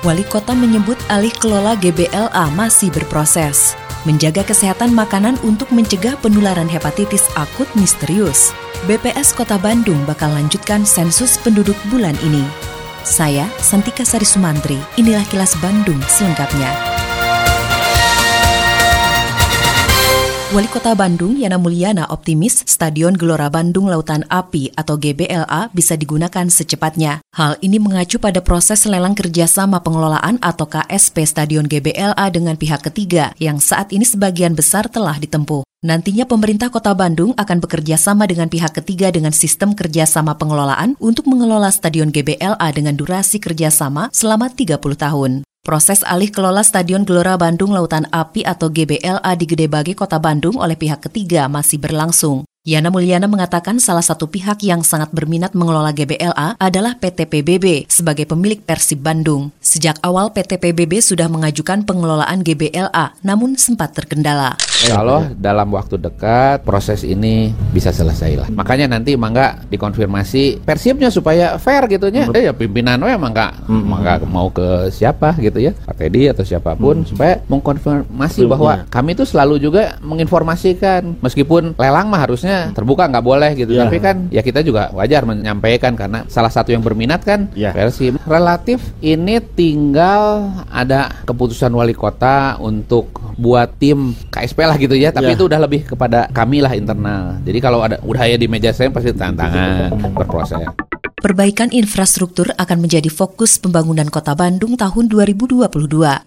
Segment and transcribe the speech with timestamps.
[0.00, 3.76] Wali Kota menyebut alih kelola GBLA masih berproses.
[4.08, 8.56] Menjaga kesehatan makanan untuk mencegah penularan hepatitis akut misterius.
[8.88, 12.48] BPS Kota Bandung bakal lanjutkan sensus penduduk bulan ini.
[13.04, 16.89] Saya, Santika Sari Sumantri, inilah kilas Bandung selengkapnya.
[20.50, 26.42] Wali Kota Bandung Yana Mulyana optimis Stadion Gelora Bandung Lautan Api atau GBLA bisa digunakan
[26.50, 27.22] secepatnya.
[27.38, 33.30] Hal ini mengacu pada proses lelang kerjasama pengelolaan atau KSP Stadion GBLA dengan pihak ketiga
[33.38, 35.62] yang saat ini sebagian besar telah ditempuh.
[35.86, 41.30] Nantinya pemerintah kota Bandung akan bekerja sama dengan pihak ketiga dengan sistem kerjasama pengelolaan untuk
[41.30, 45.46] mengelola Stadion GBLA dengan durasi kerjasama selama 30 tahun.
[45.60, 50.56] Proses alih kelola Stadion Gelora Bandung Lautan Api atau GBLA di Gede Bage, Kota Bandung
[50.56, 52.49] oleh pihak ketiga masih berlangsung.
[52.70, 58.30] Yana Mulyana mengatakan salah satu pihak yang sangat berminat mengelola GBLA adalah PT PBB sebagai
[58.30, 59.50] pemilik Persib Bandung.
[59.58, 64.54] Sejak awal PT PBB sudah mengajukan pengelolaan GBLA, namun sempat terkendala.
[64.86, 68.48] Insya Allah dalam waktu dekat proses ini bisa selesai lah.
[68.54, 72.30] Makanya nanti mangga dikonfirmasi persibnya supaya fair gitu nya.
[72.30, 73.82] Eh ya pimpinan we mangga hmm.
[73.82, 75.74] mangga mau ke siapa gitu ya.
[75.74, 77.08] Pak Teddy atau siapa pun hmm.
[77.10, 83.50] supaya mengkonfirmasi bahwa kami itu selalu juga menginformasikan meskipun lelang mah harusnya terbuka nggak boleh
[83.56, 83.72] gitu.
[83.74, 83.88] Yeah.
[83.88, 87.72] Tapi kan ya kita juga wajar menyampaikan karena salah satu yang berminat kan yeah.
[87.72, 88.20] Persib.
[88.28, 95.32] Relatif ini tinggal ada keputusan wali kota untuk buat tim KSP lah gitu ya tapi
[95.32, 95.36] yeah.
[95.40, 98.92] itu udah lebih kepada kami lah internal jadi kalau ada udah ya di meja saya
[98.92, 100.89] pasti tantangan berproses
[101.20, 105.68] Perbaikan infrastruktur akan menjadi fokus pembangunan Kota Bandung tahun 2022.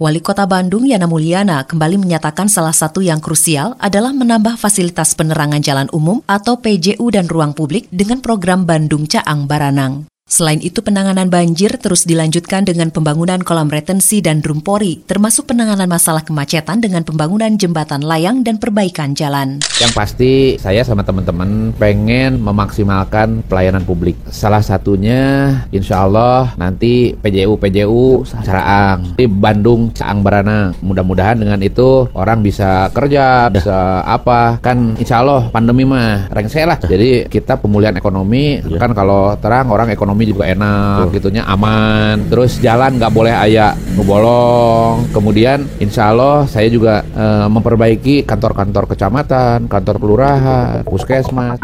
[0.00, 5.60] Wali Kota Bandung Yana Mulyana kembali menyatakan salah satu yang krusial adalah menambah fasilitas penerangan
[5.60, 10.08] jalan umum atau PJU dan ruang publik dengan program Bandung Caang Baranang.
[10.28, 16.20] Selain itu, penanganan banjir terus dilanjutkan dengan pembangunan kolam retensi dan drumpori, termasuk penanganan masalah
[16.20, 19.56] kemacetan dengan pembangunan jembatan layang dan perbaikan jalan.
[19.80, 24.20] Yang pasti, saya sama teman-teman pengen memaksimalkan pelayanan publik.
[24.28, 30.76] Salah satunya, insya Allah nanti PJU PJU Caraang di Bandung Caang Barana.
[30.84, 34.60] Mudah-mudahan dengan itu orang bisa kerja, bisa apa.
[34.60, 36.76] Kan insya Allah pandemi mah rengsek lah.
[36.84, 38.76] Jadi kita pemulihan ekonomi iya.
[38.76, 42.26] kan kalau terang orang ekonomi ekonomi juga enak gitunya aman.
[42.26, 45.06] Terus jalan nggak boleh ayah ngebolong.
[45.14, 51.62] Kemudian insya Allah saya juga e, memperbaiki kantor-kantor kecamatan kantor kelurahan puskesmas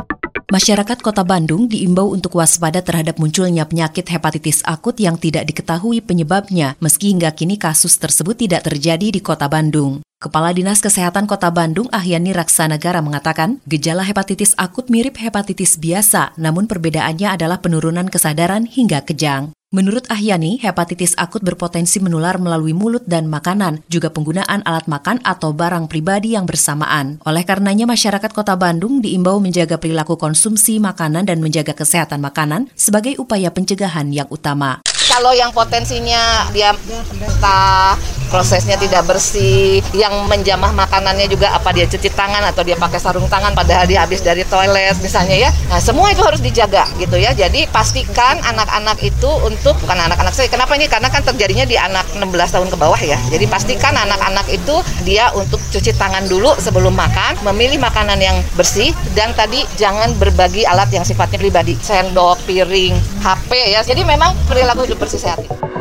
[0.55, 6.79] Masyarakat Kota Bandung diimbau untuk waspada terhadap munculnya penyakit hepatitis akut yang tidak diketahui penyebabnya,
[6.79, 10.07] meski hingga kini kasus tersebut tidak terjadi di Kota Bandung.
[10.23, 16.71] Kepala Dinas Kesehatan Kota Bandung Ahyani Raksanagara mengatakan, gejala hepatitis akut mirip hepatitis biasa, namun
[16.71, 19.51] perbedaannya adalah penurunan kesadaran hingga kejang.
[19.75, 25.51] Menurut Ahyani, hepatitis akut berpotensi menular melalui mulut dan makanan, juga penggunaan alat makan atau
[25.51, 27.19] barang pribadi yang bersamaan.
[27.27, 33.19] Oleh karenanya, masyarakat kota Bandung diimbau menjaga perilaku konsumsi makanan dan menjaga kesehatan makanan sebagai
[33.19, 34.79] upaya pencegahan yang utama.
[35.15, 36.75] Kalau yang potensinya dia
[37.23, 37.95] entah
[38.35, 43.31] prosesnya tidak bersih, yang menjamah makanannya juga apa dia cuci tangan atau dia pakai sarung
[43.31, 45.51] tangan padahal dia habis dari toilet misalnya ya.
[45.71, 47.31] Nah, semua itu harus dijaga gitu ya.
[47.31, 50.51] Jadi pastikan anak-anak itu untuk bukan anak-anak saya.
[50.51, 50.91] Kenapa ini?
[50.91, 53.23] Karena kan terjadinya di anak 16 tahun ke bawah ya.
[53.31, 58.91] Jadi pastikan anak-anak itu dia untuk cuci tangan dulu sebelum makan, memilih makanan yang bersih
[59.15, 63.81] dan tadi jangan berbagi alat yang sifatnya pribadi, sendok, piring, HP ya.
[63.87, 65.74] Jadi memang perilaku hidup bersih sehat.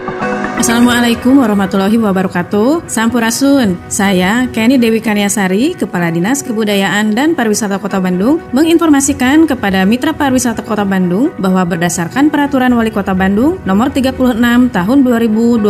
[0.63, 2.87] Assalamualaikum warahmatullahi wabarakatuh.
[2.87, 3.75] Sampurasun.
[3.91, 10.63] Saya Kenny Dewi Karyasari, Kepala Dinas Kebudayaan dan Pariwisata Kota Bandung, menginformasikan kepada Mitra Pariwisata
[10.63, 14.39] Kota Bandung bahwa berdasarkan Peraturan Wali Kota Bandung Nomor 36
[14.71, 15.67] Tahun 2022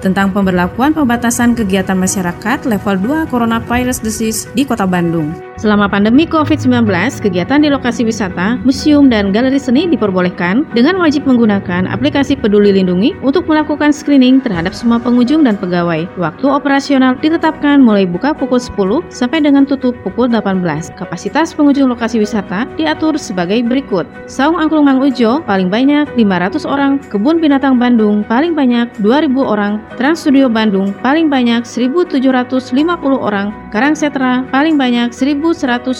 [0.00, 5.36] tentang pemberlakuan pembatasan kegiatan masyarakat level 2 Coronavirus Disease di Kota Bandung.
[5.54, 6.90] Selama pandemi COVID-19,
[7.22, 13.14] kegiatan di lokasi wisata, museum, dan galeri seni diperbolehkan dengan wajib menggunakan aplikasi Peduli Lindungi
[13.22, 16.06] untuk melakukan screening screening terhadap semua pengunjung dan pegawai.
[16.14, 20.94] Waktu operasional ditetapkan mulai buka pukul 10 sampai dengan tutup pukul 18.
[20.94, 24.06] Kapasitas pengunjung lokasi wisata diatur sebagai berikut.
[24.30, 29.82] Saung Angklung Mang Ujo paling banyak 500 orang, Kebun Binatang Bandung paling banyak 2000 orang,
[29.98, 32.70] Trans Studio Bandung paling banyak 1750
[33.18, 35.90] orang, Karang Setra paling banyak 1125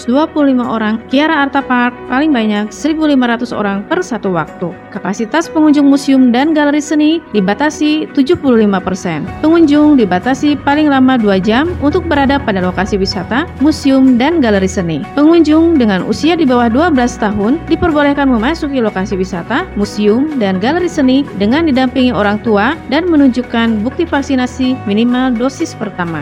[0.63, 4.71] orang, Kiara Arta Park paling banyak 1500 orang per satu waktu.
[4.95, 9.25] Kapasitas pengunjung museum dan galeri seni dibatasi 75%.
[9.41, 15.01] Pengunjung dibatasi paling lama 2 jam untuk berada pada lokasi wisata, museum, dan galeri seni.
[15.17, 21.23] Pengunjung dengan usia di bawah 12 tahun diperbolehkan memasuki lokasi wisata, museum, dan galeri seni
[21.41, 26.21] dengan didampingi orang tua dan menunjukkan bukti vaksinasi minimal dosis pertama.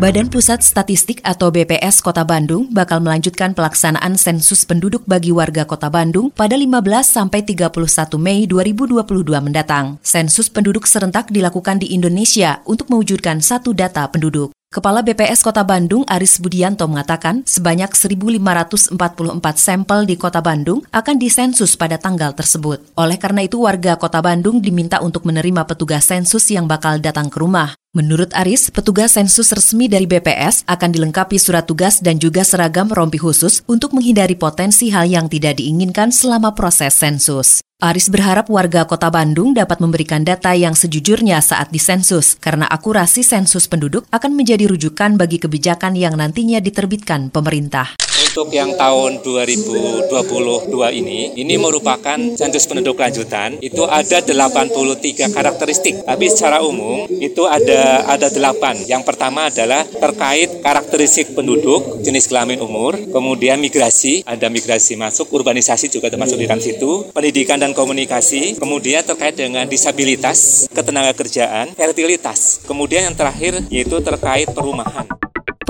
[0.00, 5.92] Badan Pusat Statistik atau BPS Kota Bandung bakal melanjutkan pelaksanaan sensus penduduk bagi warga Kota
[5.92, 7.68] Bandung pada 15 sampai 31
[8.16, 8.96] Mei 2022
[9.44, 10.00] mendatang.
[10.00, 14.56] Sensus penduduk serentak dilakukan di Indonesia untuk mewujudkan satu data penduduk.
[14.72, 18.96] Kepala BPS Kota Bandung Aris Budianto mengatakan sebanyak 1.544
[19.60, 22.80] sampel di Kota Bandung akan disensus pada tanggal tersebut.
[22.96, 27.36] Oleh karena itu warga Kota Bandung diminta untuk menerima petugas sensus yang bakal datang ke
[27.36, 27.76] rumah.
[27.90, 33.18] Menurut Aris, petugas sensus resmi dari BPS akan dilengkapi surat tugas dan juga seragam rompi
[33.18, 37.66] khusus untuk menghindari potensi hal yang tidak diinginkan selama proses sensus.
[37.82, 43.66] Aris berharap warga kota Bandung dapat memberikan data yang sejujurnya saat disensus, karena akurasi sensus
[43.66, 47.98] penduduk akan menjadi rujukan bagi kebijakan yang nantinya diterbitkan pemerintah
[48.30, 50.06] untuk yang tahun 2022
[51.02, 53.58] ini, ini merupakan sensus penduduk lanjutan.
[53.58, 56.06] Itu ada 83 karakteristik.
[56.06, 58.86] Tapi secara umum itu ada ada 8.
[58.86, 65.88] Yang pertama adalah terkait karakteristik penduduk, jenis kelamin umur, kemudian migrasi, ada migrasi masuk, urbanisasi
[65.88, 72.62] juga termasuk di dalam situ, pendidikan dan komunikasi, kemudian terkait dengan disabilitas, ketenaga kerjaan, fertilitas.
[72.68, 75.08] Kemudian yang terakhir yaitu terkait perumahan.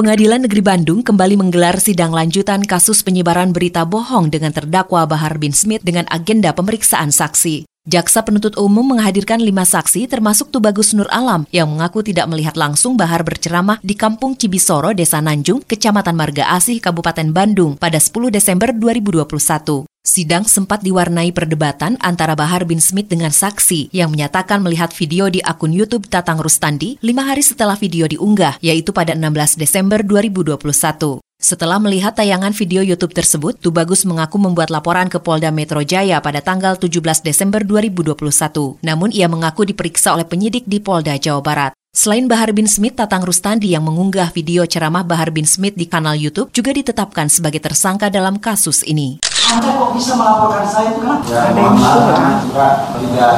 [0.00, 5.52] Pengadilan Negeri Bandung kembali menggelar sidang lanjutan kasus penyebaran berita bohong dengan terdakwa Bahar bin
[5.52, 7.69] Smith dengan agenda pemeriksaan saksi.
[7.88, 12.92] Jaksa penuntut umum menghadirkan lima saksi termasuk Tubagus Nur Alam yang mengaku tidak melihat langsung
[12.92, 18.76] Bahar berceramah di Kampung Cibisoro, Desa Nanjung, Kecamatan Marga Asih, Kabupaten Bandung pada 10 Desember
[18.76, 19.88] 2021.
[20.04, 25.40] Sidang sempat diwarnai perdebatan antara Bahar bin Smith dengan saksi yang menyatakan melihat video di
[25.40, 31.29] akun YouTube Tatang Rustandi lima hari setelah video diunggah, yaitu pada 16 Desember 2021.
[31.40, 36.44] Setelah melihat tayangan video YouTube tersebut, Tubagus mengaku membuat laporan ke Polda Metro Jaya pada
[36.44, 38.76] tanggal 17 Desember 2021.
[38.84, 41.79] Namun ia mengaku diperiksa oleh penyidik di Polda Jawa Barat.
[41.90, 46.14] Selain Bahar bin Smith, Tatang Rustandi yang mengunggah video ceramah Bahar bin Smith di kanal
[46.14, 49.18] YouTube juga ditetapkan sebagai tersangka dalam kasus ini.
[49.50, 51.26] Anda kok bisa melaporkan saya itu kenapa?
[51.26, 53.34] Ya, ada yang juga tidak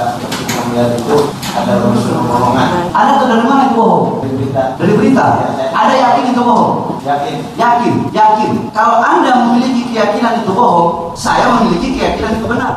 [0.69, 1.17] melihat itu
[1.57, 2.69] ada unsur kebohongan.
[2.93, 4.05] Anda tahu dari mana itu bohong?
[4.21, 4.63] Dari berita.
[4.77, 5.25] Dari berita.
[5.57, 6.73] Ya, Anda yakin itu bohong?
[7.09, 7.37] Yakin.
[7.57, 7.95] Yakin.
[8.13, 8.51] Yakin.
[8.77, 12.77] Kalau Anda memiliki keyakinan itu bohong, saya memiliki keyakinan itu benar.